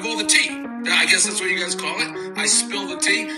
[0.00, 0.48] have all the tea.
[0.88, 2.38] I guess that's what you guys call it.
[2.38, 3.28] I spill the tea.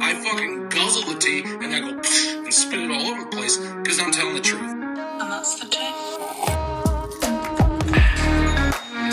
[0.00, 3.58] I fucking guzzle the tea and I go and spit it all over the place
[3.58, 4.62] because I'm telling the truth.
[4.62, 5.92] And that's the tea.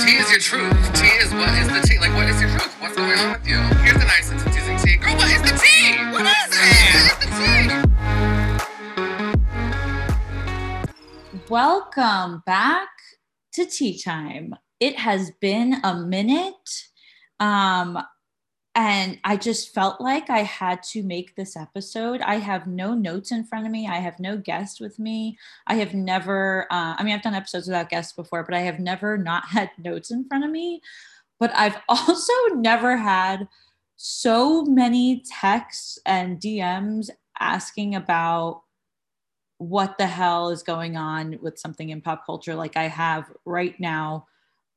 [0.06, 0.94] Tea is your truth.
[0.96, 2.00] Tea is what is the tea?
[2.00, 2.74] Like, what is your truth?
[2.80, 3.58] What's going on with you?
[3.84, 4.96] Here's the nice and teasing tea.
[4.96, 5.98] Girl, what is the tea?
[6.14, 6.72] What is it?
[7.12, 7.28] What is the
[11.28, 11.50] tea?
[11.50, 12.88] Welcome back
[13.54, 14.56] to Tea Time.
[14.80, 16.86] It has been a minute.
[17.40, 18.00] Um,
[18.78, 22.20] and I just felt like I had to make this episode.
[22.20, 23.88] I have no notes in front of me.
[23.88, 25.38] I have no guest with me.
[25.66, 28.80] I have never, uh, I mean, I've done episodes without guests before, but I have
[28.80, 30.82] never not had notes in front of me.
[31.40, 33.48] But I've also never had
[33.96, 38.64] so many texts and DMs asking about
[39.58, 43.80] what the hell is going on with something in pop culture like I have right
[43.80, 44.28] now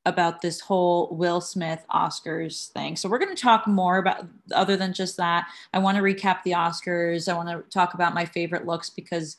[0.09, 2.97] about this whole Will Smith Oscars thing.
[2.97, 5.49] So we're going to talk more about other than just that.
[5.73, 7.31] I want to recap the Oscars.
[7.31, 9.37] I want to talk about my favorite looks because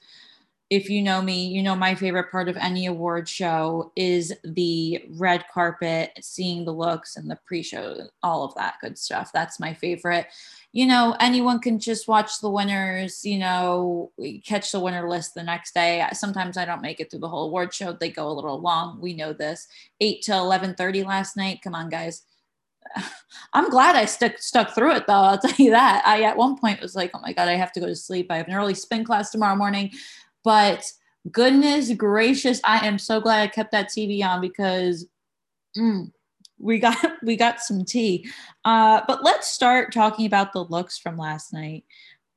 [0.70, 5.04] if you know me, you know my favorite part of any award show is the
[5.12, 9.32] red carpet, seeing the looks and the pre-show, all of that good stuff.
[9.34, 10.28] That's my favorite
[10.72, 14.12] you know, anyone can just watch the winners, you know,
[14.46, 16.06] catch the winner list the next day.
[16.14, 17.92] Sometimes I don't make it through the whole award show.
[17.92, 19.02] They go a little long.
[19.02, 19.68] We know this.
[20.00, 21.62] 8 to 11:30 last night.
[21.64, 22.24] Come on, guys.
[23.54, 25.14] I'm glad I stuck stuck through it though.
[25.14, 26.04] I'll tell you that.
[26.06, 28.28] I at one point was like, "Oh my god, I have to go to sleep.
[28.30, 29.92] I have an early spin class tomorrow morning."
[30.44, 30.86] But
[31.32, 35.08] goodness gracious, I am so glad I kept that TV on because
[35.78, 36.12] mm,
[36.58, 38.30] we got we got some tea.
[38.66, 41.86] Uh, but let's start talking about the looks from last night.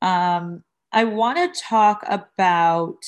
[0.01, 3.03] Um, I want to talk about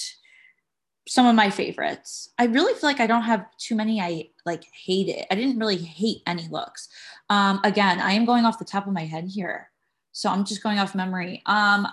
[1.07, 2.29] some of my favorites.
[2.39, 5.27] I really feel like I don't have too many I like hate it.
[5.29, 6.89] I didn't really hate any looks.
[7.29, 9.69] Um, again, I am going off the top of my head here.
[10.11, 11.43] So I'm just going off memory.
[11.45, 11.87] Um,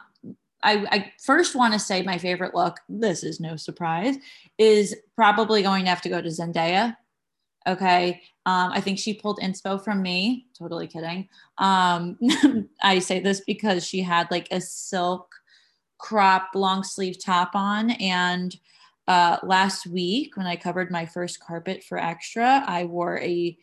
[0.62, 4.16] I, I first want to say my favorite look, this is no surprise,
[4.59, 6.97] is probably going to have to go to Zendaya.
[7.66, 8.22] Okay.
[8.44, 10.47] Um, I think she pulled inspo from me.
[10.59, 11.28] Totally kidding.
[11.59, 12.19] Um,
[12.82, 15.32] I say this because she had like a silk
[15.98, 17.92] crop long sleeve top on.
[17.92, 18.56] And
[19.06, 23.56] uh, last week, when I covered my first carpet for extra, I wore a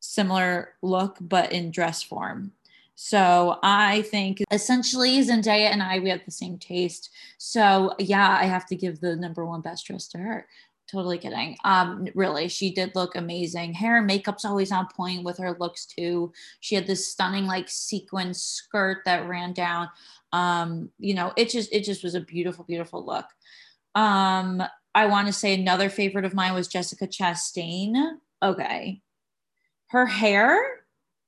[0.00, 2.52] similar look, but in dress form.
[2.94, 7.10] So I think essentially Zendaya and I, we have the same taste.
[7.38, 10.46] So yeah, I have to give the number one best dress to her
[10.90, 11.56] totally kidding.
[11.64, 13.74] Um, really, she did look amazing.
[13.74, 16.32] Hair and makeup's always on point with her looks too.
[16.60, 19.88] She had this stunning like sequin skirt that ran down.
[20.32, 23.26] Um, you know, it just it just was a beautiful, beautiful look.
[23.94, 24.62] Um,
[24.94, 28.18] I want to say another favorite of mine was Jessica Chastain.
[28.42, 29.00] Okay.
[29.88, 30.73] Her hair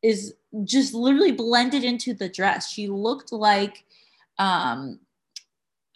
[0.07, 0.35] is
[0.65, 2.71] just literally blended into the dress.
[2.71, 3.85] She looked like
[4.39, 5.01] um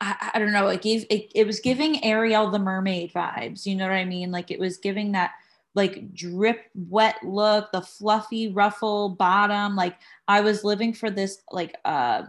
[0.02, 3.66] I, I, don't know, it gave it, it was giving Ariel the mermaid vibes.
[3.66, 4.32] You know what I mean?
[4.32, 5.32] Like it was giving that
[5.74, 9.76] like drip wet look, the fluffy ruffle bottom.
[9.76, 12.24] Like I was living for this like uh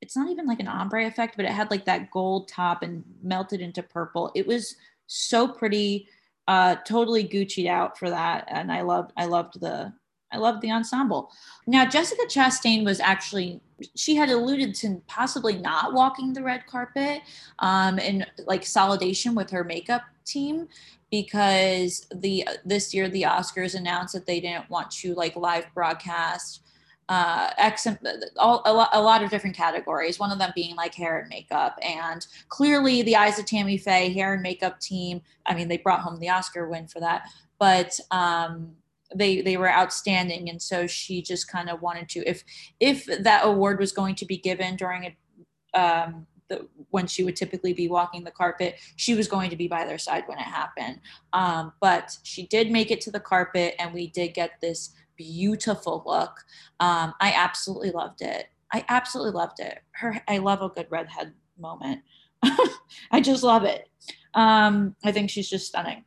[0.00, 3.04] it's not even like an ombre effect, but it had like that gold top and
[3.22, 4.30] melted into purple.
[4.34, 4.76] It was
[5.06, 6.08] so pretty,
[6.48, 8.46] uh totally Gucci'd out for that.
[8.48, 9.92] And I loved I loved the
[10.30, 11.30] I loved the ensemble.
[11.66, 13.60] Now, Jessica Chastain was actually,
[13.94, 17.22] she had alluded to possibly not walking the red carpet
[17.60, 20.68] um, in like solidation with her makeup team
[21.10, 26.60] because the this year the Oscars announced that they didn't want to like live broadcast
[27.08, 27.86] uh, X,
[28.36, 31.28] all, a, lot, a lot of different categories, one of them being like hair and
[31.28, 31.78] makeup.
[31.82, 36.00] And clearly, the Eyes of Tammy Faye hair and makeup team, I mean, they brought
[36.00, 37.30] home the Oscar win for that.
[37.58, 38.72] But um,
[39.14, 42.44] they they were outstanding and so she just kind of wanted to if
[42.78, 45.16] if that award was going to be given during a
[45.78, 49.68] um, the, when she would typically be walking the carpet, she was going to be
[49.68, 51.00] by their side when it happened.
[51.32, 56.02] Um, but she did make it to the carpet, and we did get this beautiful
[56.06, 56.32] look.
[56.80, 58.46] Um, I absolutely loved it.
[58.72, 59.80] I absolutely loved it.
[59.92, 62.02] Her, I love a good redhead moment.
[63.10, 63.88] I just love it.
[64.34, 66.04] Um, I think she's just stunning.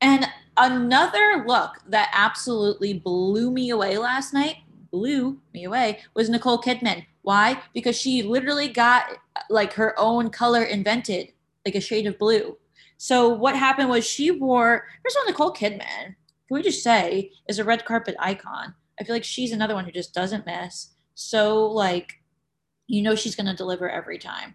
[0.00, 0.26] And
[0.56, 4.56] another look that absolutely blew me away last night,
[4.90, 7.04] blew me away, was Nicole Kidman.
[7.22, 7.60] Why?
[7.74, 9.06] Because she literally got
[9.50, 11.32] like her own color invented,
[11.64, 12.56] like a shade of blue.
[12.98, 16.14] So what happened was she wore, first of all, Nicole Kidman,
[16.48, 18.74] can we just say, is a red carpet icon.
[18.98, 20.94] I feel like she's another one who just doesn't miss.
[21.14, 22.14] So like,
[22.86, 24.54] you know she's going to deliver every time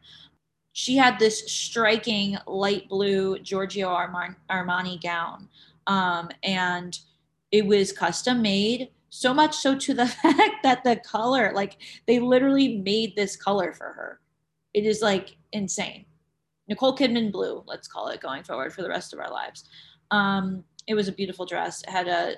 [0.73, 5.49] she had this striking light blue Giorgio Armani gown.
[5.87, 6.97] Um, and
[7.51, 8.89] it was custom made.
[9.09, 11.77] So much so to the fact that the color, like
[12.07, 14.19] they literally made this color for her.
[14.73, 16.05] It is like insane.
[16.69, 19.65] Nicole Kidman blue, let's call it going forward for the rest of our lives.
[20.11, 21.81] Um, it was a beautiful dress.
[21.83, 22.35] It had a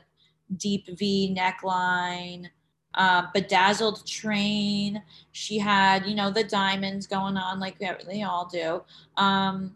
[0.57, 2.47] deep V neckline,
[2.95, 5.01] uh, bedazzled train.
[5.31, 8.83] She had, you know, the diamonds going on like they all do.
[9.17, 9.75] Um,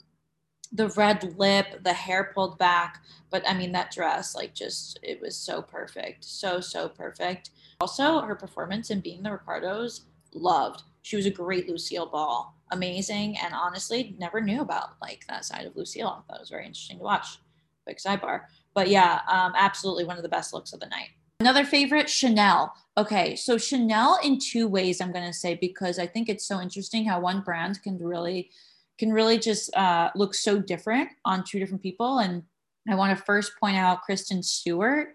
[0.71, 3.01] the red lip, the hair pulled back.
[3.29, 6.23] But I mean, that dress, like, just, it was so perfect.
[6.23, 7.51] So, so perfect.
[7.79, 10.01] Also, her performance in Being the Ricardos,
[10.33, 10.83] loved.
[11.01, 12.53] She was a great Lucille Ball.
[12.71, 13.37] Amazing.
[13.37, 16.25] And honestly, never knew about like that side of Lucille.
[16.29, 17.39] That was very interesting to watch.
[17.85, 18.41] Quick sidebar.
[18.73, 21.09] But yeah, um, absolutely one of the best looks of the night.
[21.39, 22.73] Another favorite, Chanel.
[22.97, 26.59] Okay, so Chanel in two ways, I'm going to say, because I think it's so
[26.59, 28.49] interesting how one brand can really
[28.97, 32.17] can really just uh, look so different on two different people.
[32.17, 32.41] And
[32.89, 35.09] I want to first point out Kristen Stewart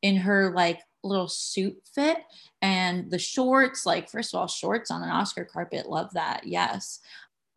[0.00, 2.18] in her like little suit fit
[2.62, 3.84] and the shorts.
[3.84, 6.46] Like, first of all, shorts on an Oscar carpet, love that.
[6.46, 7.00] Yes.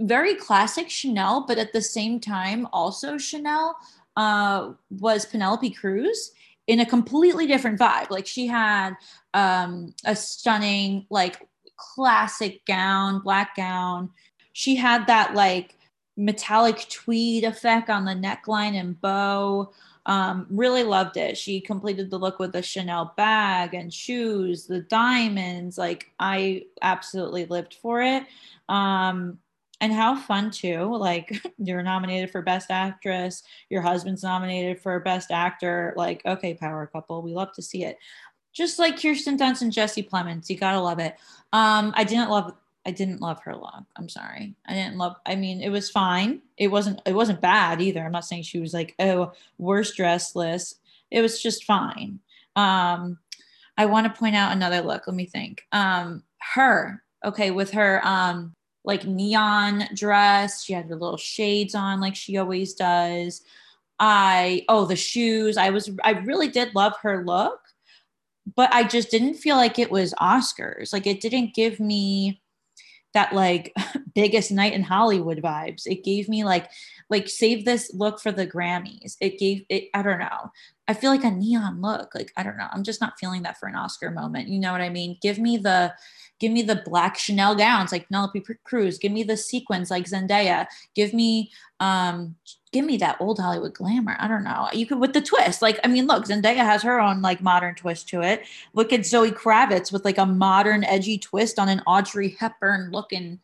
[0.01, 3.77] Very classic Chanel, but at the same time, also Chanel
[4.18, 6.31] uh, was Penelope Cruz
[6.69, 8.12] in a completely different vibe.
[8.12, 8.94] Like she had
[9.33, 14.12] um, a stunning, like classic gown, black gown.
[14.54, 15.75] She had that like
[16.16, 19.71] metallic tweed effect on the neckline and bow.
[20.06, 21.39] Um, really loved it.
[21.39, 25.75] She completed the look with a Chanel bag and shoes, the diamonds.
[25.75, 28.25] Like I absolutely lived for it.
[28.69, 29.39] Um,
[29.81, 35.31] and how fun too like you're nominated for best actress your husband's nominated for best
[35.31, 37.98] actor like okay power couple we love to see it.
[38.52, 41.16] Just like kirsten dunst and jesse plemons you gotta love it.
[41.54, 42.54] Um i didn't love
[42.86, 44.56] i didn't love her look i'm sorry.
[44.68, 46.42] I didn't love i mean it was fine.
[46.58, 48.02] It wasn't it wasn't bad either.
[48.02, 50.80] I'm not saying she was like oh worst dress list.
[51.12, 52.20] It was just fine.
[52.56, 53.20] Um
[53.78, 55.64] i want to point out another look let me think.
[55.72, 56.24] Um
[56.56, 60.64] her okay with her um like neon dress.
[60.64, 63.42] She had her little shades on like she always does.
[64.00, 65.58] I oh the shoes.
[65.58, 67.60] I was I really did love her look,
[68.56, 70.94] but I just didn't feel like it was Oscars.
[70.94, 72.42] Like it didn't give me
[73.14, 73.74] that like
[74.16, 75.86] biggest night in Hollywood vibes.
[75.86, 76.70] It gave me like
[77.10, 79.16] like save this look for the Grammys.
[79.20, 80.52] It gave it I don't know.
[80.88, 82.16] I feel like a neon look.
[82.16, 82.68] Like I don't know.
[82.72, 84.48] I'm just not feeling that for an Oscar moment.
[84.48, 85.18] You know what I mean?
[85.22, 85.94] Give me the
[86.39, 88.97] Give me the black Chanel gowns like Penelope Cruz.
[88.97, 90.68] Give me the sequins like Zendaya.
[90.95, 92.36] Give me um
[92.71, 94.15] give me that old Hollywood glamour.
[94.19, 94.68] I don't know.
[94.74, 95.62] You could with the twist.
[95.62, 98.44] Like, I mean, look, Zendaya has her own like modern twist to it.
[98.74, 103.39] Look at Zoe Kravitz with like a modern edgy twist on an Audrey Hepburn looking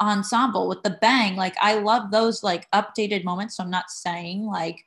[0.00, 1.36] ensemble with the bang.
[1.36, 3.56] Like, I love those like updated moments.
[3.56, 4.84] So I'm not saying like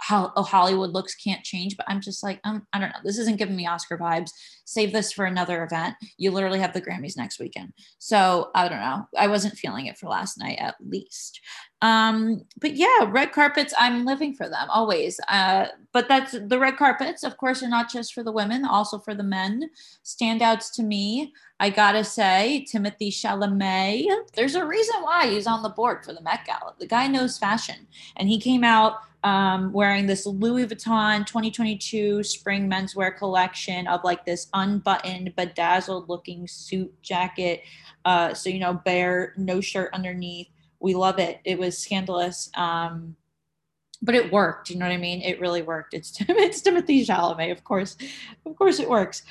[0.00, 3.00] how oh, Hollywood looks can't change, but I'm just like, um, I don't know.
[3.04, 4.30] This isn't giving me Oscar vibes.
[4.64, 5.94] Save this for another event.
[6.18, 7.72] You literally have the Grammys next weekend.
[7.98, 9.06] So I don't know.
[9.16, 11.40] I wasn't feeling it for last night at least.
[11.82, 15.20] Um, but yeah, red carpets, I'm living for them always.
[15.28, 18.98] Uh, but that's the red carpets, of course, are not just for the women, also
[18.98, 19.70] for the men.
[20.04, 24.06] Standouts to me, I gotta say, Timothée Chalamet.
[24.34, 26.74] There's a reason why he's on the board for the Met Gala.
[26.78, 27.86] The guy knows fashion,
[28.16, 34.24] and he came out um, wearing this Louis Vuitton 2022 spring menswear collection of like
[34.24, 37.62] this unbuttoned, bedazzled looking suit jacket.
[38.04, 40.46] Uh, so, you know, bare, no shirt underneath.
[40.80, 41.40] We love it.
[41.44, 42.50] It was scandalous.
[42.56, 43.16] Um,
[44.02, 44.70] but it worked.
[44.70, 45.22] You know what I mean?
[45.22, 45.94] It really worked.
[45.94, 47.96] It's, it's Timothée Chalamet, of course.
[48.44, 49.22] Of course it works.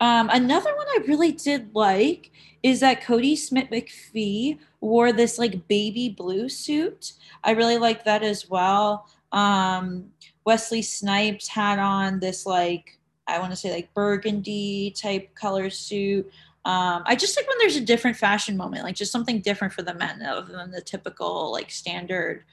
[0.00, 2.32] Um, another one I really did like
[2.62, 7.12] is that Kodi Smith McPhee wore this like baby blue suit.
[7.44, 9.06] I really like that as well.
[9.32, 10.10] Um,
[10.44, 16.30] Wesley Snipes had on this like I want to say like burgundy type color suit.
[16.64, 19.82] Um, I just like when there's a different fashion moment, like just something different for
[19.82, 22.44] the men other than the typical like standard,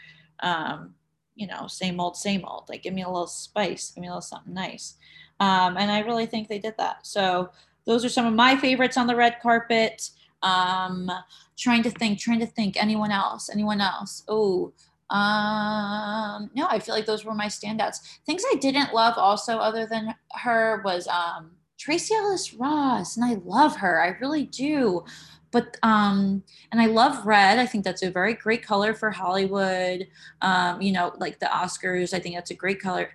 [0.41, 0.95] um,
[1.35, 2.65] you know, same old, same old.
[2.67, 4.95] Like give me a little spice, give me a little something nice.
[5.39, 7.07] Um, and I really think they did that.
[7.07, 7.51] So
[7.85, 10.09] those are some of my favorites on the red carpet.
[10.43, 11.11] Um,
[11.57, 12.75] trying to think, trying to think.
[12.75, 13.49] Anyone else?
[13.49, 14.23] Anyone else?
[14.27, 14.73] Oh,
[15.11, 17.97] no, I feel like those were my standouts.
[18.25, 23.39] Things I didn't love also other than her was um Tracee Ellis Ross, and I
[23.43, 23.99] love her.
[23.99, 25.03] I really do.
[25.49, 27.57] But um, and I love red.
[27.57, 30.07] I think that's a very great color for Hollywood.
[30.43, 33.09] Um, you know, like the Oscars, I think that's a great color.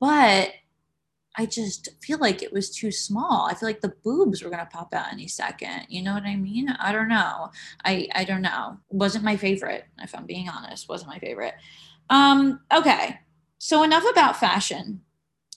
[0.00, 0.52] But
[1.36, 3.48] I just feel like it was too small.
[3.50, 5.86] I feel like the boobs were gonna pop out any second.
[5.88, 6.68] You know what I mean?
[6.68, 7.50] I don't know.
[7.84, 8.78] I I don't know.
[8.90, 10.88] Wasn't my favorite, if I'm being honest.
[10.88, 11.54] Wasn't my favorite.
[12.10, 13.18] Um, okay.
[13.58, 15.00] So enough about fashion.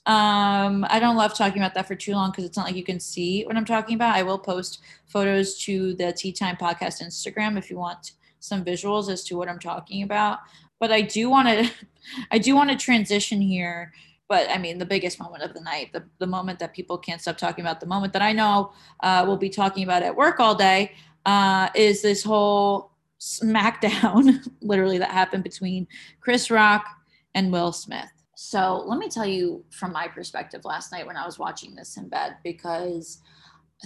[0.08, 2.84] Um, I don't love talking about that for too long because it's not like you
[2.84, 4.16] can see what I'm talking about.
[4.16, 9.10] I will post photos to the Tea Time Podcast Instagram if you want some visuals
[9.12, 10.40] as to what I'm talking about.
[10.80, 11.70] But I do want to,
[12.32, 13.92] I do want to transition here.
[14.30, 17.20] But I mean, the biggest moment of the night, the, the moment that people can't
[17.20, 18.72] stop talking about, the moment that I know
[19.02, 20.94] uh, we'll be talking about at work all day,
[21.26, 25.86] uh, is this whole smackdown, literally, that happened between
[26.22, 26.86] Chris Rock
[27.36, 28.17] and Will Smith.
[28.40, 31.98] So let me tell you from my perspective last night when I was watching this
[31.98, 33.20] in bed, because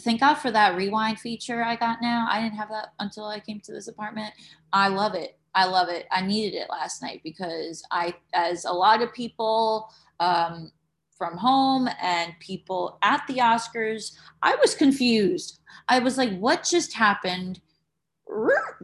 [0.01, 2.27] thank God for that rewind feature I got now.
[2.29, 4.33] I didn't have that until I came to this apartment.
[4.73, 5.39] I love it.
[5.55, 6.05] I love it.
[6.11, 9.89] I needed it last night because I, as a lot of people
[10.19, 10.73] um,
[11.17, 15.61] from home and people at the Oscars, I was confused.
[15.87, 17.61] I was like, what just happened?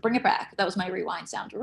[0.02, 0.56] Bring it back.
[0.58, 1.54] That was my rewind sound.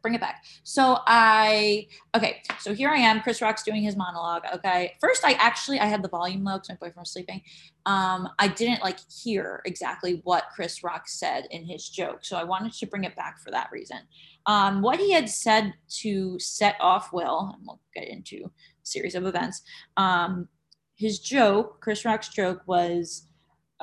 [0.00, 0.44] Bring it back.
[0.62, 3.20] So I, okay, so here I am.
[3.20, 4.42] Chris Rock's doing his monologue.
[4.54, 4.94] Okay.
[5.00, 7.42] First, I actually, I had the volume low because my boyfriend was sleeping.
[7.86, 12.20] Um, I didn't like hear exactly what Chris Rock said in his joke.
[12.22, 13.98] So I wanted to bring it back for that reason.
[14.46, 18.50] Um, what he had said to set off Will, and we'll get into
[18.82, 19.62] series of events.
[19.96, 20.48] Um,
[20.96, 23.26] his joke, Chris Rock's joke was,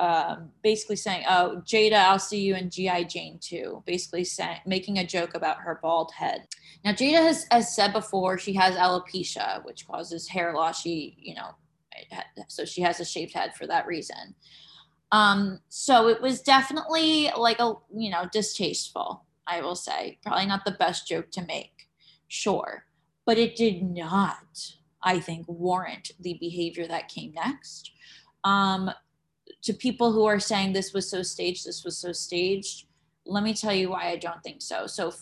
[0.00, 4.98] um, basically saying, "Oh, Jada, I'll see you in GI Jane too." Basically, saying, making
[4.98, 6.48] a joke about her bald head.
[6.84, 10.80] Now, Jada has, has said before she has alopecia, which causes hair loss.
[10.80, 11.54] She, you know,
[12.48, 14.34] so she has a shaved head for that reason.
[15.12, 19.26] Um, so it was definitely like a, you know, distasteful.
[19.46, 21.88] I will say, probably not the best joke to make,
[22.28, 22.84] sure,
[23.26, 27.90] but it did not, I think, warrant the behavior that came next.
[28.44, 28.90] Um,
[29.62, 32.86] to people who are saying this was so staged, this was so staged,
[33.26, 34.86] let me tell you why I don't think so.
[34.86, 35.12] So,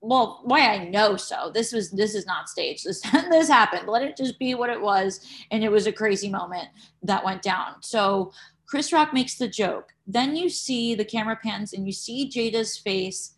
[0.00, 1.50] well, why I know so.
[1.52, 2.84] This was this is not staged.
[2.84, 3.00] This
[3.30, 3.88] this happened.
[3.88, 6.68] Let it just be what it was, and it was a crazy moment
[7.02, 7.82] that went down.
[7.82, 8.32] So
[8.66, 9.94] Chris Rock makes the joke.
[10.06, 13.34] Then you see the camera pans and you see Jada's face,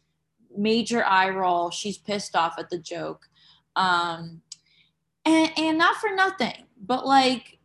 [0.57, 1.71] major eye roll.
[1.71, 3.29] She's pissed off at the joke.
[3.77, 4.43] Um,
[5.25, 7.58] and, and not for nothing, but like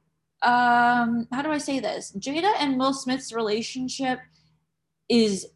[0.43, 4.19] um how do i say this jada and will smith's relationship
[5.09, 5.47] is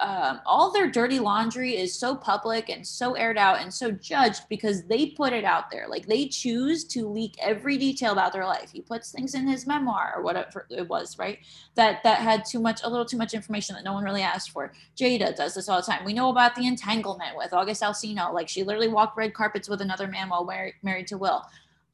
[0.00, 4.42] um, all their dirty laundry is so public and so aired out and so judged
[4.48, 5.86] because they put it out there.
[5.88, 8.72] Like they choose to leak every detail about their life.
[8.72, 11.38] He puts things in his memoir or whatever it was, right?
[11.76, 14.50] That that had too much, a little too much information that no one really asked
[14.50, 14.72] for.
[14.96, 16.04] Jada does this all the time.
[16.04, 18.32] We know about the entanglement with August Alsina.
[18.32, 21.44] Like she literally walked red carpets with another man while married, married to Will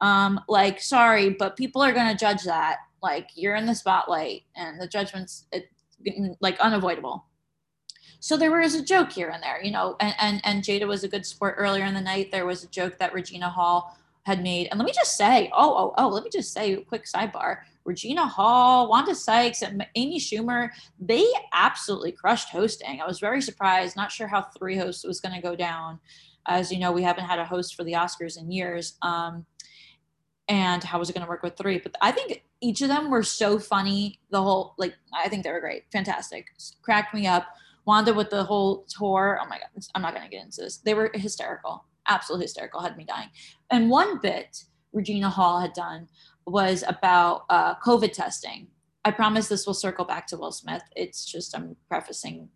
[0.00, 2.78] um, like sorry but people are going to judge that.
[3.02, 5.70] Like you're in the spotlight and the judgment's it,
[6.40, 7.24] like unavoidable.
[8.20, 11.04] So there was a joke here and there you know and, and and jada was
[11.04, 12.30] a good sport earlier in the night.
[12.30, 14.68] There was a joke that regina hall had made.
[14.70, 17.58] And let me just say oh oh oh let me just say quick sidebar.
[17.84, 20.68] Regina hall wanda sykes and amy schumer
[21.00, 23.00] they absolutely crushed hosting.
[23.00, 23.96] I was very surprised.
[23.96, 25.98] Not sure how three hosts was going to go down.
[26.46, 28.98] As you know we haven't had a host for the oscars in years.
[29.00, 29.46] Um,
[30.50, 31.78] and how was it going to work with three?
[31.78, 35.52] But i think each of them were so funny the whole like i think they
[35.52, 36.48] were great fantastic.
[36.82, 37.46] Cracked me up.
[37.86, 40.78] Wanda with the whole tour oh my god i'm not going to get into this.
[40.78, 43.28] They were hysterical absolutely hysterical had me dying.
[43.70, 46.08] And one bit regina hall had done
[46.46, 48.66] was about uh, covid testing.
[49.04, 50.82] I promise this will circle back to will smith.
[50.96, 52.48] It's just i'm prefacing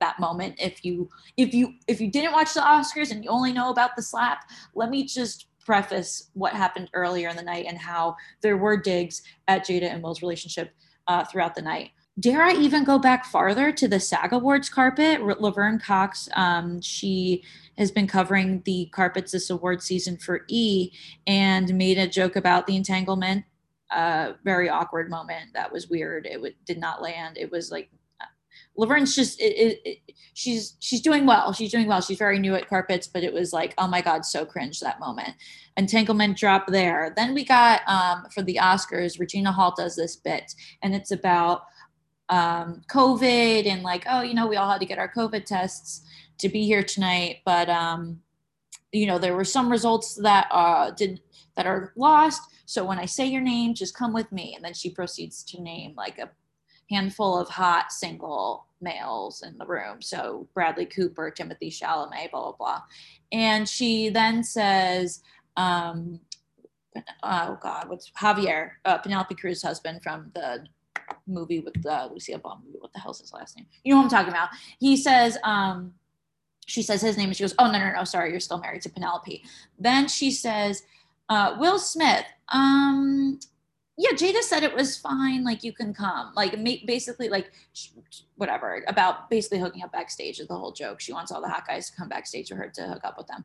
[0.00, 0.56] that moment.
[0.58, 3.96] If you if you if you didn't watch the oscars and you only know about
[3.96, 8.56] the slap let me just preface what happened earlier in the night and how there
[8.56, 10.72] were digs at Jada and Will's relationship
[11.06, 11.90] uh, throughout the night.
[12.20, 15.22] Dare I even go back farther to the SAG Awards carpet?
[15.22, 17.42] Laverne Cox, um, she
[17.78, 20.90] has been covering the carpets this award season for E
[21.26, 23.44] and made a joke about the entanglement.
[23.90, 25.54] Uh, very awkward moment.
[25.54, 26.26] That was weird.
[26.26, 27.38] It w- did not land.
[27.38, 27.90] It was like
[28.76, 29.98] Laverne's just it, it, it,
[30.34, 31.52] she's she's doing well.
[31.52, 32.00] She's doing well.
[32.00, 35.00] She's very new at carpets, but it was like, oh my god, so cringe that
[35.00, 35.34] moment.
[35.76, 37.12] Entanglement drop there.
[37.16, 41.62] Then we got um, for the Oscars, Regina Hall does this bit, and it's about
[42.28, 46.06] um, COVID and like, oh, you know, we all had to get our COVID tests
[46.38, 48.20] to be here tonight, but um,
[48.92, 51.20] you know, there were some results that uh, did
[51.56, 52.42] that are lost.
[52.66, 54.54] So when I say your name, just come with me.
[54.54, 56.30] And then she proceeds to name like a
[56.92, 60.02] handful of hot single males in the room.
[60.02, 62.82] So Bradley Cooper, Timothée Chalamet, blah, blah, blah.
[63.30, 65.22] And she then says,
[65.56, 66.20] um,
[67.22, 70.64] oh God, what's Javier, uh, Penelope Cruz's husband from the
[71.26, 72.78] movie with uh, Lucille Ball movie.
[72.78, 73.66] What the hell's his last name?
[73.84, 74.50] You know what I'm talking about.
[74.78, 75.94] He says, um,
[76.66, 78.82] she says his name and she goes, oh, no, no, no, sorry, you're still married
[78.82, 79.42] to Penelope.
[79.78, 80.82] Then she says,
[81.28, 83.40] uh, Will Smith, um,
[83.98, 85.44] yeah, Jada said it was fine.
[85.44, 86.32] Like you can come.
[86.34, 86.56] Like
[86.86, 87.52] basically, like
[88.36, 91.00] whatever about basically hooking up backstage is the whole joke.
[91.00, 93.26] She wants all the hot guys to come backstage with her to hook up with
[93.26, 93.44] them.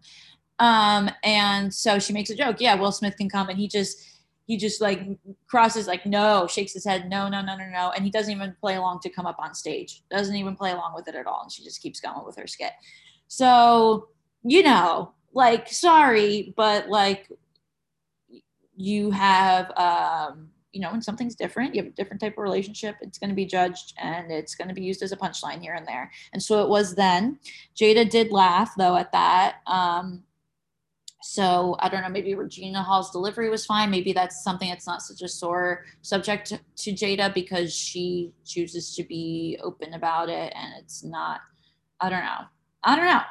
[0.60, 2.58] Um, and so she makes a joke.
[2.60, 4.00] Yeah, Will Smith can come, and he just
[4.46, 5.01] he just like
[5.48, 8.56] crosses like no, shakes his head, no, no, no, no, no, and he doesn't even
[8.62, 10.01] play along to come up on stage.
[10.10, 12.48] Doesn't even play along with it at all, and she just keeps going with her
[12.48, 12.72] skit.
[13.27, 14.08] So
[14.44, 17.30] you know, like sorry, but like
[18.77, 22.96] you have um you know when something's different you have a different type of relationship
[23.01, 25.74] it's going to be judged and it's going to be used as a punchline here
[25.74, 26.12] and there.
[26.34, 27.39] And so it was then.
[27.75, 30.24] Jada did laugh though at that um
[31.24, 33.89] so i don't know maybe regina hall's delivery was fine.
[33.89, 38.96] Maybe that's something that's not such a sore subject to, to jada because she chooses
[38.96, 41.41] to be open about it and it's not
[42.00, 42.46] i don't know.
[42.84, 43.22] I don't know.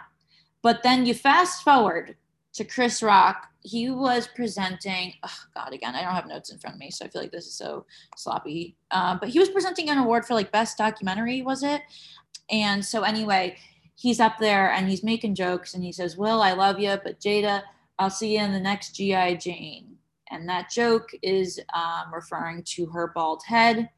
[0.63, 2.17] But then you fast forward
[2.55, 6.77] to chris rock he was presenting oh god again i don't have notes in front
[6.77, 7.85] of me so i feel like this is so
[8.17, 8.77] sloppy.
[8.93, 11.83] Uh, but he was presenting an award for like best documentary was it?
[12.51, 13.57] And so anyway
[13.97, 17.19] he's up there and he's making jokes and he says will i love you but
[17.19, 17.63] jada
[17.99, 19.97] i'll see you in the next gi jane.
[20.31, 23.89] And that joke is um, referring to her bald head.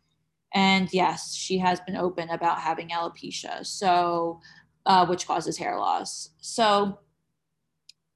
[0.55, 4.41] And yes she has been open about having alopecia so
[4.87, 6.31] uh, which causes hair loss.
[6.41, 7.01] So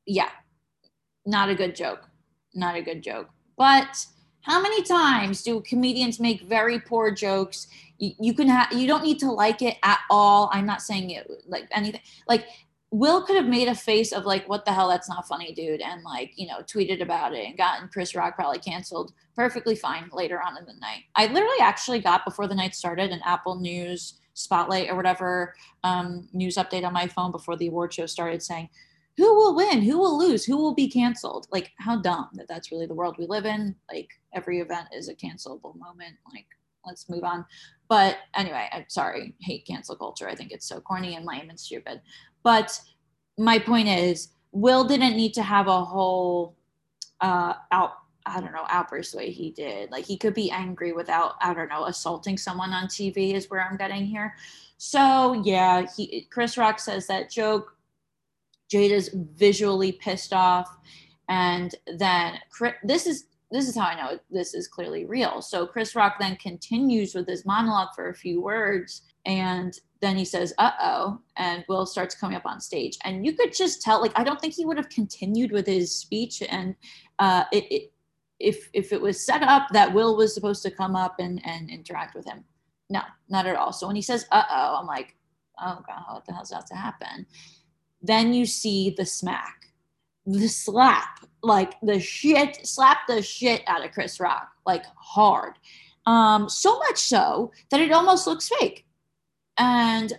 [0.07, 0.31] yeah
[1.27, 2.09] not a good joke.
[2.55, 3.29] Not a good joke.
[3.57, 4.07] But
[4.43, 7.69] how many times do comedians make very poor jokes?
[7.99, 10.51] You, you can have you don't need to like it at all.
[10.53, 12.01] I'm not saying it like anything.
[12.29, 12.47] Like
[12.93, 15.81] Will could have made a face of like, what the hell, that's not funny, dude,
[15.81, 20.11] and like, you know, tweeted about it and gotten Chris Rock probably canceled perfectly fine
[20.13, 21.05] later on in the night.
[21.15, 26.29] I literally actually got before the night started an Apple News spotlight or whatever um,
[26.35, 28.69] news update on my phone before the award show started saying,
[29.17, 29.83] who will win?
[29.83, 30.45] Who will lose?
[30.45, 31.47] Who will be canceled?
[31.51, 33.75] Like how dumb that that's really the world we live in.
[33.93, 36.17] Like every event is a cancelable moment.
[36.33, 36.47] Like
[36.87, 37.45] let's move on.
[37.89, 40.29] But anyway i'm sorry hate cancel culture.
[40.29, 42.01] I think it's so corny and lame and stupid.
[42.43, 42.81] But
[43.39, 46.57] my point is will didn't need to have a whole
[47.21, 47.93] uh out
[48.25, 49.91] I don't know, outburst way he did.
[49.91, 53.61] Like he could be angry without, I don't know, assaulting someone on TV is where
[53.61, 54.37] I'm getting here.
[54.79, 57.77] So yeah, he Chris Rock says that joke
[58.73, 60.69] Jada's visually pissed off,
[61.29, 62.39] and then
[62.83, 65.43] this is this is how I know this is clearly real.
[65.43, 70.25] So Chris Rock then continues with his monologue for a few words, and then he
[70.25, 74.01] says, "Uh oh," and Will starts coming up on stage, and you could just tell.
[74.01, 76.75] Like I don't think he would have continued with his speech, and
[77.19, 77.93] uh, it, it
[78.41, 81.71] if if it was set up that Will was supposed to come up and and
[81.71, 82.45] interact with him.
[82.91, 83.73] No, not at all.
[83.73, 85.15] So when he says "uh oh," I'm like,
[85.61, 87.27] "Oh god, what the hell's about to happen?"
[88.03, 89.73] Then you see the smack,
[90.27, 95.55] the slap, like the shit, slap the shit out of Chris Rock, like hard.
[96.07, 98.87] Um, so much so that it almost looks fake
[99.57, 100.13] and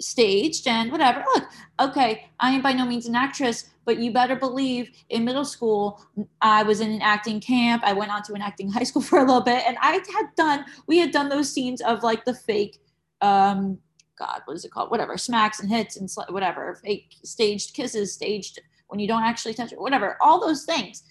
[0.00, 1.24] staged and whatever.
[1.34, 1.44] Look,
[1.78, 6.02] okay, I am by no means an actress, but you better believe in middle school,
[6.40, 7.82] I was in an acting camp.
[7.84, 10.34] I went on to an acting high school for a little bit, and I had
[10.36, 12.80] done, we had done those scenes of like the fake
[13.20, 13.78] um,
[14.20, 14.90] God, what is it called?
[14.90, 19.54] Whatever, smacks and hits and sl- whatever, fake staged kisses, staged when you don't actually
[19.54, 21.02] touch it, whatever, all those things.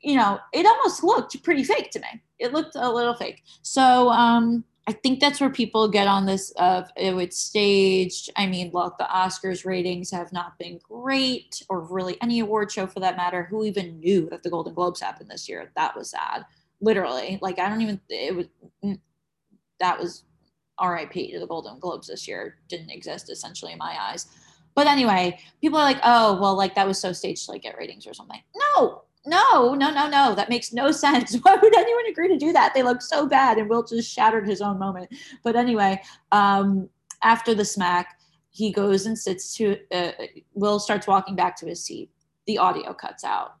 [0.00, 2.22] You know, it almost looked pretty fake to me.
[2.38, 3.42] It looked a little fake.
[3.62, 8.30] So um, I think that's where people get on this of oh, it's staged.
[8.36, 12.86] I mean, look, the Oscars ratings have not been great, or really any award show
[12.86, 13.44] for that matter.
[13.44, 15.70] Who even knew that the Golden Globes happened this year?
[15.76, 16.46] That was sad.
[16.80, 18.00] Literally, like I don't even.
[18.08, 18.46] It was
[18.84, 18.98] mm,
[19.80, 20.24] that was
[20.82, 24.26] RIP to the Golden Globes this year didn't exist essentially in my eyes.
[24.74, 27.76] But anyway, people are like, oh, well, like that was so staged to like get
[27.76, 28.40] ratings or something.
[28.54, 30.34] No, no, no, no, no.
[30.34, 31.34] That makes no sense.
[31.42, 32.74] Why would anyone agree to do that?
[32.74, 35.12] They look so bad, and Will just shattered his own moment.
[35.42, 36.00] But anyway,
[36.32, 36.88] um,
[37.22, 38.18] after the smack,
[38.50, 39.78] he goes and sits to.
[39.90, 40.12] Uh,
[40.54, 42.10] Will starts walking back to his seat.
[42.46, 43.56] The audio cuts out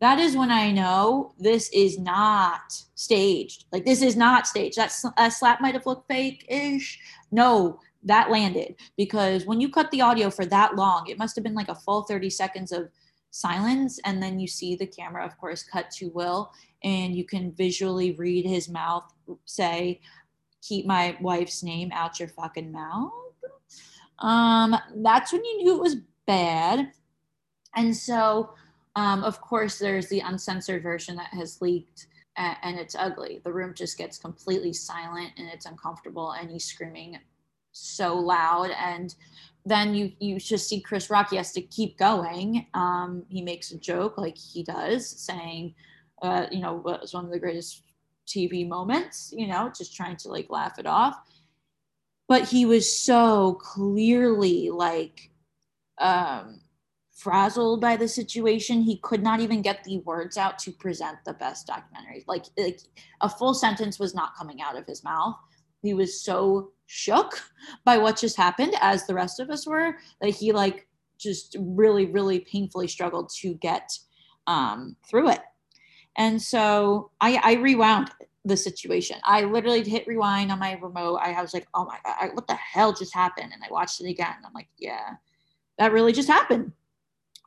[0.00, 3.66] that is when I know this is not staged.
[3.72, 4.76] Like this is not staged.
[4.76, 6.98] That, that slap might have looked fake-ish.
[7.30, 11.44] No, that landed because when you cut the audio for that long, it must have
[11.44, 12.88] been like a full 30 seconds of
[13.30, 14.00] silence.
[14.04, 16.50] And then you see the camera, of course, cut to Will,
[16.82, 19.04] and you can visually read his mouth
[19.44, 20.00] say,
[20.62, 23.12] Keep my wife's name out your fucking mouth.
[24.18, 26.92] Um, that's when you knew it was bad.
[27.74, 28.50] And so
[28.96, 33.40] um, of course, there's the uncensored version that has leaked and, and it's ugly.
[33.44, 37.18] The room just gets completely silent and it's uncomfortable and he's screaming
[37.72, 39.14] so loud and
[39.64, 41.30] then you you just see Chris Rock.
[41.30, 42.66] He has to keep going.
[42.72, 45.74] Um, he makes a joke like he does, saying,
[46.22, 47.82] uh, "You know, it was one of the greatest
[48.26, 51.16] TV moments, you know, just trying to like laugh it off.
[52.28, 55.30] But he was so clearly like
[55.98, 56.60] um,
[57.20, 58.80] frazzled by the situation.
[58.80, 62.24] He could not even get the words out to present the best documentary.
[62.26, 62.80] Like, like
[63.20, 65.36] a full sentence was not coming out of his mouth.
[65.82, 67.40] He was so shook
[67.84, 70.86] by what just happened, as the rest of us were, that he like
[71.18, 73.90] just really, really painfully struggled to get
[74.46, 75.40] um, through it.
[76.16, 78.10] And so I, I rewound
[78.44, 79.18] the situation.
[79.24, 81.18] I literally hit rewind on my remote.
[81.18, 83.52] I was like, oh my God, what the hell just happened?
[83.52, 84.34] And I watched it again.
[84.44, 85.14] I'm like, yeah,
[85.78, 86.72] that really just happened.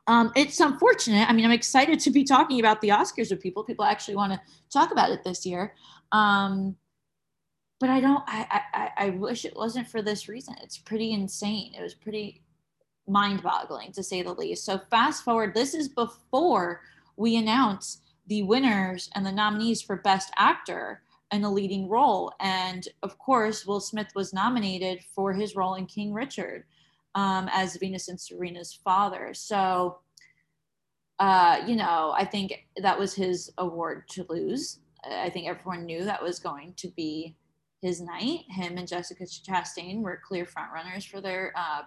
[0.06, 1.28] Um, it's unfortunate.
[1.28, 3.64] I mean, I'm excited to be talking about the Oscars with people.
[3.64, 4.40] People actually want to
[4.70, 5.74] talk about it this year.
[6.12, 6.76] Um,
[7.80, 10.56] but I don't, I, I, I wish it wasn't for this reason.
[10.62, 11.74] It's pretty insane.
[11.74, 12.42] It was pretty
[13.06, 14.64] mind boggling to say the least.
[14.64, 16.82] So fast forward, this is before
[17.16, 22.32] we announce the winners and the nominees for Best Actor in a leading role.
[22.40, 26.64] And of course, Will Smith was nominated for his role in King Richard
[27.14, 29.32] um, as Venus and Serena's father.
[29.34, 29.98] So,
[31.18, 34.80] uh, you know, I think that was his award to lose.
[35.08, 37.36] I think everyone knew that was going to be
[37.82, 38.40] his night.
[38.48, 41.82] Him and Jessica Chastain were clear frontrunners for their uh,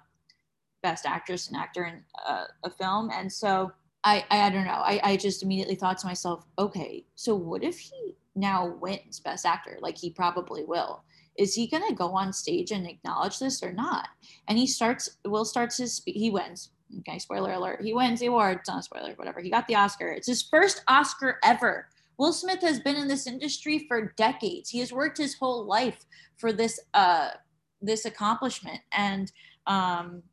[0.83, 3.09] best actress and actor in uh, a film.
[3.11, 3.71] And so,
[4.03, 4.71] I, I, don't know.
[4.71, 9.45] I, I just immediately thought to myself, okay, so what if he now wins Best
[9.45, 9.79] Actor?
[9.81, 11.03] Like he probably will.
[11.37, 14.07] Is he going to go on stage and acknowledge this or not?
[14.47, 16.71] And he starts, Will starts his, he wins.
[16.99, 17.81] Okay, spoiler alert.
[17.81, 18.59] He wins the award.
[18.59, 19.41] It's not a spoiler, whatever.
[19.41, 20.07] He got the Oscar.
[20.07, 21.89] It's his first Oscar ever.
[22.17, 24.69] Will Smith has been in this industry for decades.
[24.69, 26.05] He has worked his whole life
[26.37, 27.29] for this uh
[27.81, 28.79] this accomplishment.
[28.91, 29.31] And
[29.67, 30.23] um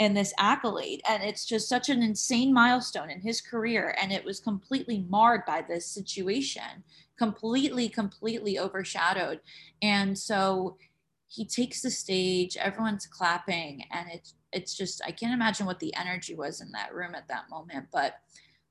[0.00, 1.00] and this accolade.
[1.08, 3.96] And it's just such an insane milestone in his career.
[4.00, 6.84] And it was completely marred by this situation,
[7.18, 9.40] completely, completely overshadowed.
[9.82, 10.76] And so
[11.28, 15.94] he takes the stage, everyone's clapping, and it's it's just I can't imagine what the
[15.96, 17.86] energy was in that room at that moment.
[17.92, 18.14] But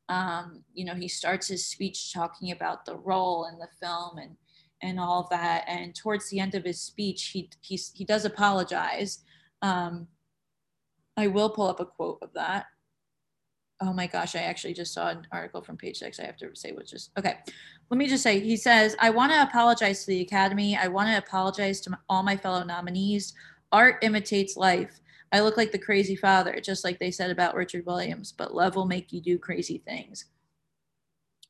[0.10, 4.38] um, you know, he starts his speech talking about the role in the film and
[4.82, 5.64] and all that.
[5.68, 9.20] And towards the end of his speech, he he, he does apologize.
[9.62, 10.08] Um,
[11.18, 12.66] I will pull up a quote of that.
[13.82, 16.20] Oh my gosh, I actually just saw an article from page six.
[16.20, 17.38] I have to say what's just okay.
[17.90, 20.78] Let me just say, he says, I want to apologize to the Academy.
[20.78, 23.34] I want to apologize to all my fellow nominees.
[23.72, 25.00] Art imitates life.
[25.32, 28.76] I look like the crazy father, just like they said about Richard Williams, but love
[28.76, 30.26] will make you do crazy things.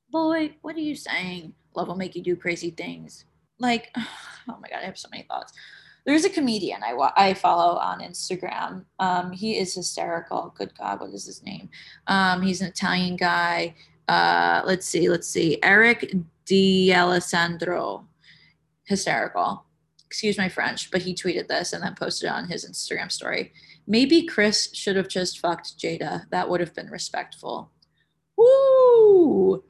[0.10, 1.54] Boy, what are you saying?
[1.76, 3.26] Love will make you do crazy things.
[3.60, 5.54] Like, oh my God, I have so many thoughts
[6.06, 8.86] there's a comedian I, I follow on Instagram.
[9.00, 10.54] Um, he is hysterical.
[10.58, 11.70] Good God, what is his name?
[12.08, 13.76] Um, he's an Italian guy.
[14.08, 15.60] Uh, let's see, let's see.
[15.64, 16.14] Eric
[16.46, 18.06] D'Alessandro.
[18.86, 19.66] Hysterical.
[20.06, 23.54] Excuse my French, but he tweeted this and then posted it on his Instagram story.
[23.88, 26.30] Maybe Chris should have just fucked Jada.
[26.30, 27.72] That would have been respectful.
[28.38, 29.64] Woo!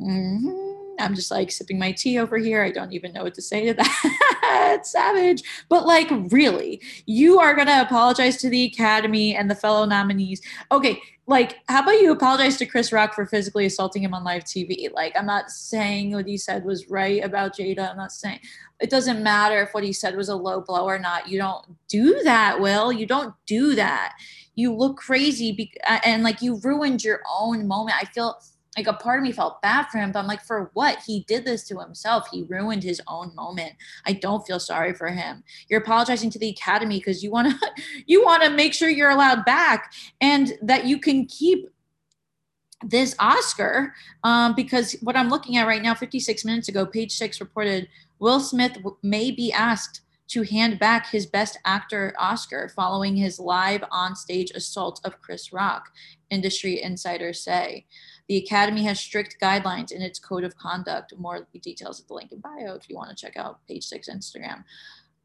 [0.00, 0.81] Mm-hmm.
[1.02, 2.62] I'm just like sipping my tea over here.
[2.62, 4.76] I don't even know what to say to that.
[4.78, 5.42] It's savage.
[5.68, 10.40] But like, really, you are going to apologize to the Academy and the fellow nominees.
[10.70, 14.44] Okay, like, how about you apologize to Chris Rock for physically assaulting him on live
[14.44, 14.92] TV?
[14.92, 17.90] Like, I'm not saying what he said was right about Jada.
[17.90, 18.40] I'm not saying
[18.80, 21.28] it doesn't matter if what he said was a low blow or not.
[21.28, 22.92] You don't do that, Will.
[22.92, 24.14] You don't do that.
[24.56, 27.96] You look crazy be- uh, and like you ruined your own moment.
[28.00, 28.38] I feel
[28.76, 31.00] like a part of me felt bad for him, but I'm like, for what?
[31.06, 32.28] He did this to himself.
[32.30, 33.72] He ruined his own moment.
[34.06, 35.44] I don't feel sorry for him.
[35.68, 37.70] You're apologizing to the academy because you want to
[38.06, 41.68] you want to make sure you're allowed back and that you can keep
[42.84, 43.94] this Oscar.
[44.24, 48.40] Um, because what I'm looking at right now, 56 minutes ago, page six reported Will
[48.40, 54.16] Smith may be asked to hand back his Best Actor Oscar following his live on
[54.16, 55.90] stage assault of Chris Rock,
[56.30, 57.84] industry insiders say.
[58.28, 61.12] The Academy has strict guidelines in its code of conduct.
[61.18, 64.08] More details at the link in bio if you want to check out page six
[64.08, 64.64] Instagram.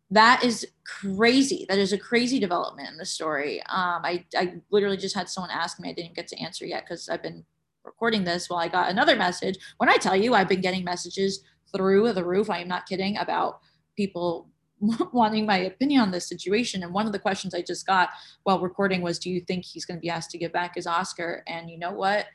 [0.09, 1.65] That is crazy.
[1.67, 3.61] That is a crazy development in the story.
[3.63, 5.89] Um, I, I literally just had someone ask me.
[5.89, 7.45] I didn't get to answer yet because I've been
[7.83, 9.57] recording this while I got another message.
[9.77, 11.41] When I tell you I've been getting messages
[11.75, 13.59] through the roof, I am not kidding about
[13.97, 14.49] people
[15.11, 16.83] wanting my opinion on this situation.
[16.83, 18.09] And one of the questions I just got
[18.43, 20.87] while recording was, Do you think he's going to be asked to give back his
[20.87, 21.43] Oscar?
[21.47, 22.27] And you know what?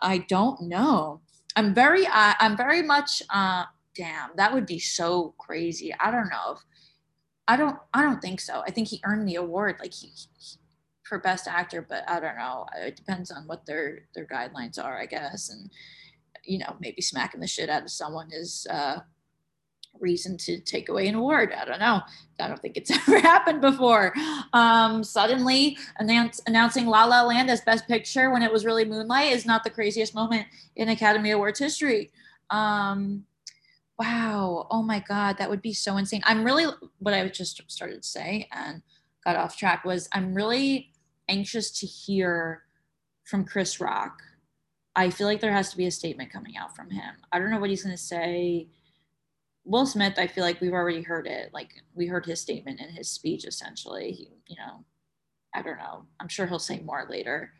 [0.00, 1.20] I don't know.
[1.54, 5.94] I'm very, uh, I'm very much, uh, damn, that would be so crazy.
[5.98, 6.52] I don't know.
[6.56, 6.58] If,
[7.48, 8.62] I don't, I don't think so.
[8.66, 10.58] I think he earned the award like he, he,
[11.04, 12.66] for best actor, but I don't know.
[12.76, 15.48] It depends on what their their guidelines are, I guess.
[15.48, 15.70] And
[16.44, 19.00] you know, maybe smacking the shit out of someone is uh,
[20.00, 21.52] reason to take away an award.
[21.52, 22.00] I don't know.
[22.40, 24.14] I don't think it's ever happened before.
[24.52, 29.32] Um, suddenly announce, announcing La La Land as Best Picture when it was really Moonlight
[29.32, 32.10] is not the craziest moment in Academy Awards history.
[32.50, 33.24] Um,
[33.98, 34.66] wow.
[34.70, 36.22] Oh my God, that would be so insane.
[36.24, 36.66] I'm really,
[36.98, 38.82] what I just started to say and
[39.24, 40.92] got off track was I'm really
[41.28, 42.62] anxious to hear
[43.24, 44.20] from Chris Rock.
[44.94, 47.16] I feel like there has to be a statement coming out from him.
[47.32, 48.68] I don't know what he's going to say
[49.66, 51.50] Will Smith, I feel like we've already heard it.
[51.52, 54.12] Like we heard his statement in his speech, essentially.
[54.12, 54.84] He, you know,
[55.54, 56.04] I don't know.
[56.20, 57.52] I'm sure he'll say more later.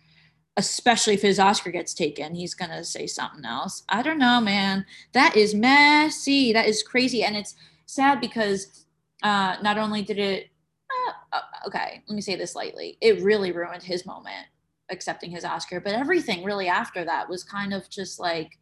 [0.56, 3.82] Especially if his Oscar gets taken, he's gonna say something else.
[3.88, 4.86] I don't know, man.
[5.12, 6.52] That is messy.
[6.52, 8.86] That is crazy, and it's sad because
[9.22, 10.48] uh, not only did it.
[11.08, 12.96] Uh, uh okay, let me say this lightly.
[13.00, 14.46] It really ruined his moment
[14.90, 18.58] accepting his Oscar, but everything really after that was kind of just like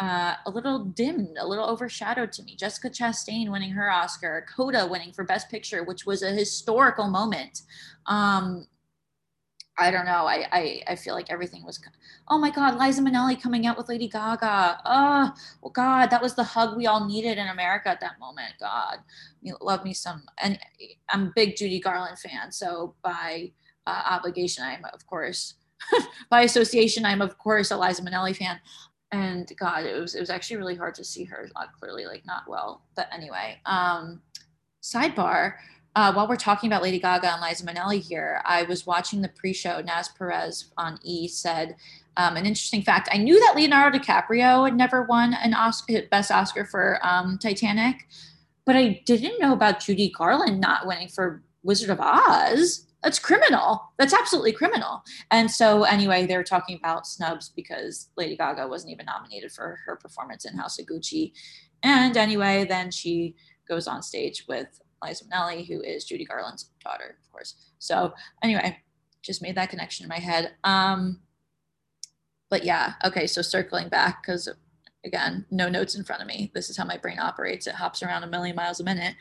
[0.00, 2.56] uh, a little dimmed, a little overshadowed to me.
[2.56, 7.62] Jessica Chastain winning her Oscar, Coda winning for Best Picture, which was a historical moment.
[8.06, 8.66] Um,
[9.76, 10.26] I don't know.
[10.26, 11.80] I, I, I feel like everything was.
[12.28, 14.80] Oh my God, Liza Minnelli coming out with Lady Gaga.
[14.84, 18.52] Oh, well, God, that was the hug we all needed in America at that moment.
[18.60, 18.98] God,
[19.42, 20.22] you love me some.
[20.40, 20.58] And
[21.08, 23.52] I'm a big Judy Garland fan, so by
[23.86, 25.54] uh, obligation, I'm of course.
[26.30, 28.60] by association, I'm of course a Liza Minnelli fan
[29.14, 32.26] and God, it was it was actually really hard to see her uh, clearly like
[32.26, 32.82] not well.
[32.96, 34.20] But anyway, um,
[34.82, 35.54] sidebar.
[35.96, 39.28] Uh, while we're talking about Lady Gaga and Liza Minnelli here, I was watching the
[39.28, 39.80] pre-show.
[39.80, 41.76] Naz Perez on E said
[42.16, 43.08] um, an interesting fact.
[43.12, 48.08] I knew that Leonardo DiCaprio had never won an Oscar, Best Oscar for um, Titanic,
[48.66, 53.92] but I didn't know about Judy Garland not winning for Wizard of Oz that's criminal.
[53.98, 55.02] That's absolutely criminal.
[55.30, 59.96] And so, anyway, they're talking about snubs because Lady Gaga wasn't even nominated for her
[59.96, 61.32] performance in House of Gucci.
[61.82, 63.36] And anyway, then she
[63.68, 67.54] goes on stage with Liza Minnelli, who is Judy Garland's daughter, of course.
[67.78, 68.78] So, anyway,
[69.22, 70.54] just made that connection in my head.
[70.64, 71.20] Um,
[72.48, 74.48] but yeah, okay, so circling back, because
[75.04, 76.50] again, no notes in front of me.
[76.54, 77.66] This is how my brain operates.
[77.66, 79.14] It hops around a million miles a minute.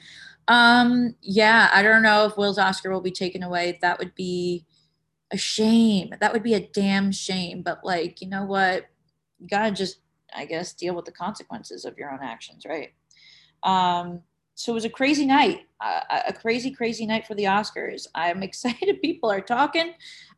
[0.48, 3.80] Um, yeah, I don't know if Will's Oscar will be taken away.
[3.82, 4.66] That would be
[5.32, 6.14] a shame.
[6.20, 7.62] That would be a damn shame.
[7.62, 8.86] But like, you know what?
[9.40, 10.00] You gotta just,
[10.36, 12.94] I guess, deal with the consequences of your own actions, right?
[13.64, 14.22] Um,
[14.56, 18.06] so it was a crazy night, a crazy, crazy night for the Oscars.
[18.14, 19.02] I'm excited.
[19.02, 19.94] People are talking.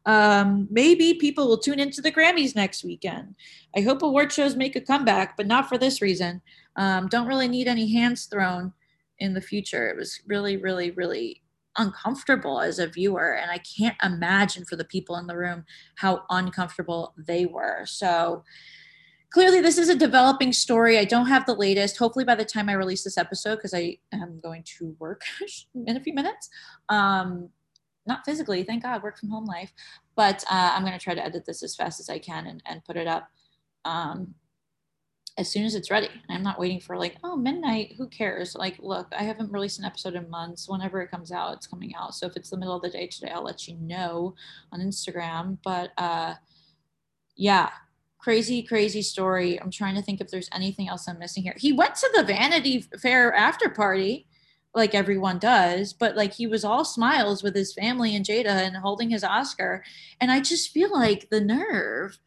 [0.05, 3.35] Um, maybe people will tune into the Grammys next weekend.
[3.75, 6.41] I hope award shows make a comeback, but not for this reason.
[6.75, 8.71] Um, don't really need any hands thrown
[9.19, 9.89] in the future.
[9.89, 11.41] It was really, really, really
[11.77, 13.33] uncomfortable as a viewer.
[13.33, 17.85] And I can't imagine for the people in the room how uncomfortable they were.
[17.85, 18.43] So
[19.31, 20.97] clearly, this is a developing story.
[20.97, 21.97] I don't have the latest.
[21.97, 25.21] Hopefully, by the time I release this episode, because I am going to work
[25.87, 26.49] in a few minutes.
[26.89, 27.49] Um,
[28.07, 29.73] not physically, thank God, work from home life.
[30.15, 32.61] But uh, I'm going to try to edit this as fast as I can and,
[32.65, 33.27] and put it up.
[33.83, 34.35] Um,
[35.37, 36.09] as soon as it's ready.
[36.29, 38.55] I'm not waiting for like, oh, midnight, who cares?
[38.55, 40.69] Like, look, I haven't released an episode in months.
[40.69, 42.15] Whenever it comes out, it's coming out.
[42.15, 44.35] So if it's the middle of the day today, I'll let you know
[44.71, 45.57] on Instagram.
[45.63, 46.35] But uh
[47.35, 47.69] yeah,
[48.17, 49.61] crazy, crazy story.
[49.61, 51.55] I'm trying to think if there's anything else I'm missing here.
[51.57, 54.27] He went to the Vanity Fair after party
[54.73, 58.75] like everyone does, but like he was all smiles with his family and Jada and
[58.77, 59.83] holding his Oscar.
[60.19, 62.19] And I just feel like the nerve.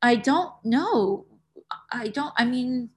[0.00, 1.26] I don't know
[1.92, 2.90] I don't, I mean,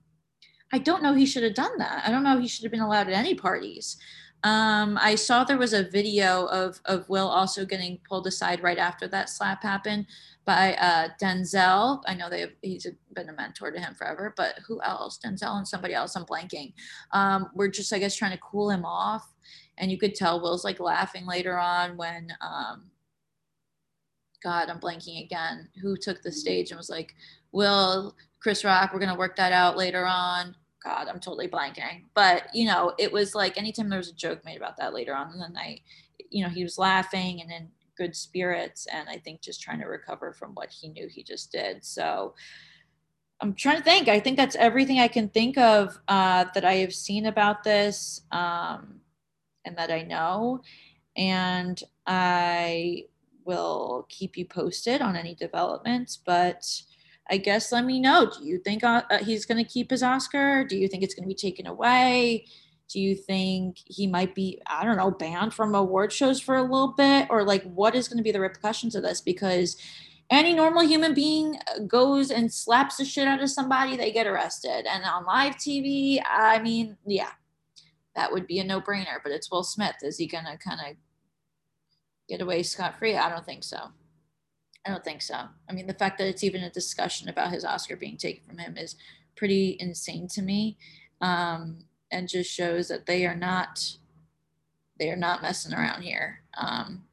[0.73, 2.03] I don't know he should have done that.
[2.05, 3.97] I don't know he should have been allowed at any parties.
[4.43, 8.77] Um, I saw there was a video of, of Will also getting pulled aside right
[8.77, 10.05] after that slap happened
[10.45, 12.03] by uh, Denzel.
[12.05, 15.17] I know they he's a, been a mentor to him forever, but who else?
[15.17, 16.15] Denzel and somebody else.
[16.15, 16.73] I'm blanking.
[17.11, 19.27] Um, we're just, I guess, trying to cool him off.
[19.79, 22.91] And you could tell Will's like laughing later on when, um,
[24.43, 25.69] God, I'm blanking again.
[25.81, 27.15] Who took the stage and was like,
[27.51, 28.15] Will,
[28.45, 30.55] Chris Rock, we're to work that out later on.
[30.84, 32.03] God, I'm totally blanking.
[32.13, 35.15] But, you know, it was like anytime there was a joke made about that later
[35.15, 35.81] on in the night,
[36.29, 38.86] you know, he was laughing and in good spirits.
[38.93, 41.84] And I think just trying to recover from what he knew he just did.
[41.84, 42.36] So
[43.41, 44.10] I'm trying to think.
[44.10, 48.21] I think that's everything I can think of uh, that I have seen about this
[48.31, 48.99] um,
[49.65, 50.62] and that I know.
[51.17, 53.05] And I
[53.43, 56.19] will keep you posted on any developments.
[56.23, 56.63] But,
[57.29, 58.29] I guess let me know.
[58.29, 60.63] Do you think uh, uh he's going to keep his Oscar?
[60.63, 62.45] Do you think it's going to be taken away?
[62.88, 66.61] Do you think he might be, I don't know, banned from award shows for a
[66.61, 67.27] little bit?
[67.29, 69.21] Or like, what is going to be the repercussions of this?
[69.21, 69.75] Because
[70.29, 71.57] any normal human being
[71.88, 74.85] goes and slaps the shit out of somebody, they get arrested.
[74.88, 77.31] And on live TV, I mean, yeah,
[78.15, 79.17] that would be a no brainer.
[79.23, 79.95] But it's Will Smith.
[80.03, 80.95] Is he going to kind of
[82.29, 83.15] get away scot free?
[83.15, 83.89] I don't think so.
[84.86, 85.36] I don't think so.
[85.69, 88.60] I mean, the fact that it's even a discussion about his Oscar being taken from
[88.60, 88.95] him is
[89.36, 90.78] pretty insane to me,
[91.21, 91.80] um,
[92.12, 93.98] and just shows that they are not
[94.98, 96.41] they are not messing around here.
[96.56, 97.04] Um,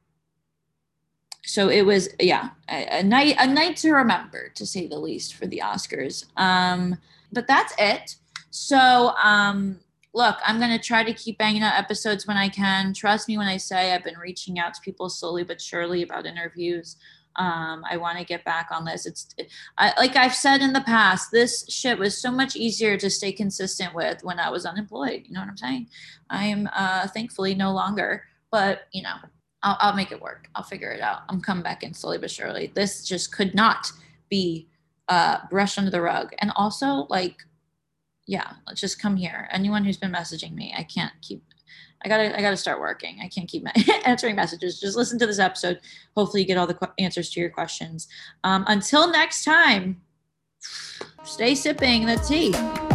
[1.45, 5.35] so it was yeah a, a, night a night to remember to say the least
[5.35, 6.97] for the oscars um
[7.31, 8.15] but that's it
[8.49, 9.79] so um
[10.13, 13.37] look i'm going to try to keep banging out episodes when i can trust me
[13.37, 16.95] when i say i've been reaching out to people slowly but surely about interviews
[17.35, 19.05] um, I want to get back on this.
[19.05, 19.27] It's
[19.77, 23.31] I, like I've said in the past, this shit was so much easier to stay
[23.31, 25.23] consistent with when I was unemployed.
[25.25, 25.87] You know what I'm saying?
[26.29, 29.15] I am uh, thankfully no longer, but you know,
[29.63, 30.47] I'll, I'll make it work.
[30.55, 31.21] I'll figure it out.
[31.29, 32.71] I'm coming back in slowly but surely.
[32.75, 33.91] This just could not
[34.29, 34.67] be
[35.07, 36.33] uh, brushed under the rug.
[36.39, 37.37] And also, like,
[38.27, 39.49] yeah, let's just come here.
[39.51, 41.43] Anyone who's been messaging me, I can't keep
[42.03, 43.19] I gotta I gotta start working.
[43.21, 43.65] I can't keep
[44.05, 44.79] answering messages.
[44.79, 45.79] Just listen to this episode.
[46.15, 48.07] Hopefully, you get all the qu- answers to your questions.
[48.43, 50.01] Um, until next time,
[51.23, 52.92] stay sipping the tea.